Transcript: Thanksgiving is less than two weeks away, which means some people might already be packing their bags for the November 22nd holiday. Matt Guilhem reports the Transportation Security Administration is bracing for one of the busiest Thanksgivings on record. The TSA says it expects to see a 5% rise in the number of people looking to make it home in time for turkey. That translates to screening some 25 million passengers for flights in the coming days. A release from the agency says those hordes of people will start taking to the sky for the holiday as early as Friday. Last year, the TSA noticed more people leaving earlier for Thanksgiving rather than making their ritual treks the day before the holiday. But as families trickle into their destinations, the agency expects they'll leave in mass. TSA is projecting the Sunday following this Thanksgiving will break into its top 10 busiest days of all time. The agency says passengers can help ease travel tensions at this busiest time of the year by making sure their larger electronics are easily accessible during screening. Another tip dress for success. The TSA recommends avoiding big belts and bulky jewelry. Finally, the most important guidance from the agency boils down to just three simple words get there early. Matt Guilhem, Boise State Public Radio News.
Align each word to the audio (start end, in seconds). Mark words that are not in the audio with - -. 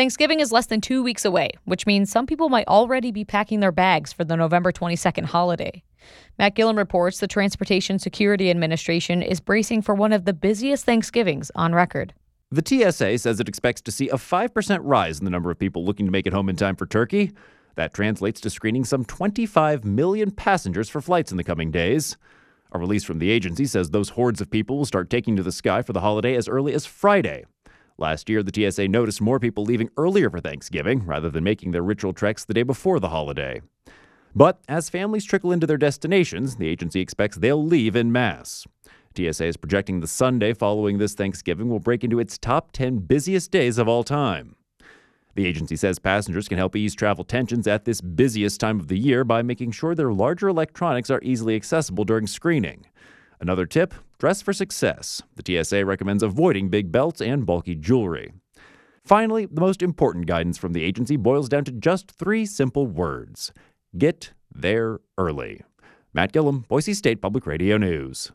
Thanksgiving 0.00 0.40
is 0.40 0.50
less 0.50 0.64
than 0.64 0.80
two 0.80 1.02
weeks 1.02 1.26
away, 1.26 1.50
which 1.66 1.84
means 1.84 2.10
some 2.10 2.24
people 2.24 2.48
might 2.48 2.66
already 2.68 3.12
be 3.12 3.22
packing 3.22 3.60
their 3.60 3.70
bags 3.70 4.14
for 4.14 4.24
the 4.24 4.34
November 4.34 4.72
22nd 4.72 5.26
holiday. 5.26 5.82
Matt 6.38 6.56
Guilhem 6.56 6.78
reports 6.78 7.20
the 7.20 7.26
Transportation 7.26 7.98
Security 7.98 8.48
Administration 8.48 9.20
is 9.20 9.40
bracing 9.40 9.82
for 9.82 9.94
one 9.94 10.14
of 10.14 10.24
the 10.24 10.32
busiest 10.32 10.86
Thanksgivings 10.86 11.50
on 11.54 11.74
record. 11.74 12.14
The 12.50 12.62
TSA 12.66 13.18
says 13.18 13.40
it 13.40 13.48
expects 13.50 13.82
to 13.82 13.92
see 13.92 14.08
a 14.08 14.14
5% 14.14 14.80
rise 14.84 15.18
in 15.18 15.26
the 15.26 15.30
number 15.30 15.50
of 15.50 15.58
people 15.58 15.84
looking 15.84 16.06
to 16.06 16.12
make 16.12 16.26
it 16.26 16.32
home 16.32 16.48
in 16.48 16.56
time 16.56 16.76
for 16.76 16.86
turkey. 16.86 17.32
That 17.74 17.92
translates 17.92 18.40
to 18.40 18.48
screening 18.48 18.86
some 18.86 19.04
25 19.04 19.84
million 19.84 20.30
passengers 20.30 20.88
for 20.88 21.02
flights 21.02 21.30
in 21.30 21.36
the 21.36 21.44
coming 21.44 21.70
days. 21.70 22.16
A 22.72 22.78
release 22.78 23.04
from 23.04 23.18
the 23.18 23.28
agency 23.28 23.66
says 23.66 23.90
those 23.90 24.08
hordes 24.08 24.40
of 24.40 24.50
people 24.50 24.78
will 24.78 24.86
start 24.86 25.10
taking 25.10 25.36
to 25.36 25.42
the 25.42 25.52
sky 25.52 25.82
for 25.82 25.92
the 25.92 26.00
holiday 26.00 26.36
as 26.36 26.48
early 26.48 26.72
as 26.72 26.86
Friday. 26.86 27.44
Last 28.00 28.30
year, 28.30 28.42
the 28.42 28.70
TSA 28.70 28.88
noticed 28.88 29.20
more 29.20 29.38
people 29.38 29.62
leaving 29.62 29.90
earlier 29.98 30.30
for 30.30 30.40
Thanksgiving 30.40 31.04
rather 31.04 31.28
than 31.28 31.44
making 31.44 31.72
their 31.72 31.82
ritual 31.82 32.14
treks 32.14 32.46
the 32.46 32.54
day 32.54 32.62
before 32.62 32.98
the 32.98 33.10
holiday. 33.10 33.60
But 34.34 34.58
as 34.68 34.88
families 34.88 35.26
trickle 35.26 35.52
into 35.52 35.66
their 35.66 35.76
destinations, 35.76 36.56
the 36.56 36.66
agency 36.66 37.00
expects 37.00 37.36
they'll 37.36 37.62
leave 37.62 37.94
in 37.94 38.10
mass. 38.10 38.66
TSA 39.14 39.44
is 39.44 39.58
projecting 39.58 40.00
the 40.00 40.06
Sunday 40.06 40.54
following 40.54 40.96
this 40.96 41.14
Thanksgiving 41.14 41.68
will 41.68 41.78
break 41.78 42.02
into 42.02 42.20
its 42.20 42.38
top 42.38 42.72
10 42.72 43.00
busiest 43.00 43.50
days 43.50 43.76
of 43.76 43.86
all 43.86 44.02
time. 44.02 44.56
The 45.34 45.46
agency 45.46 45.76
says 45.76 45.98
passengers 45.98 46.48
can 46.48 46.56
help 46.56 46.74
ease 46.76 46.94
travel 46.94 47.24
tensions 47.24 47.66
at 47.66 47.84
this 47.84 48.00
busiest 48.00 48.60
time 48.60 48.80
of 48.80 48.88
the 48.88 48.98
year 48.98 49.24
by 49.24 49.42
making 49.42 49.72
sure 49.72 49.94
their 49.94 50.12
larger 50.12 50.48
electronics 50.48 51.10
are 51.10 51.20
easily 51.22 51.54
accessible 51.54 52.04
during 52.04 52.26
screening. 52.26 52.86
Another 53.40 53.66
tip 53.66 53.94
dress 54.18 54.42
for 54.42 54.52
success. 54.52 55.22
The 55.36 55.64
TSA 55.64 55.84
recommends 55.86 56.22
avoiding 56.22 56.68
big 56.68 56.92
belts 56.92 57.20
and 57.20 57.46
bulky 57.46 57.74
jewelry. 57.74 58.32
Finally, 59.04 59.46
the 59.46 59.62
most 59.62 59.82
important 59.82 60.26
guidance 60.26 60.58
from 60.58 60.74
the 60.74 60.82
agency 60.84 61.16
boils 61.16 61.48
down 61.48 61.64
to 61.64 61.72
just 61.72 62.10
three 62.10 62.44
simple 62.44 62.86
words 62.86 63.52
get 63.96 64.32
there 64.54 65.00
early. 65.16 65.62
Matt 66.12 66.32
Guilhem, 66.32 66.68
Boise 66.68 66.94
State 66.94 67.22
Public 67.22 67.46
Radio 67.46 67.78
News. 67.78 68.30